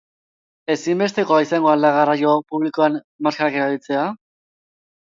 [0.75, 4.13] Ezinbestekoa izango al da garraio publikoan maskarak erabiltzea?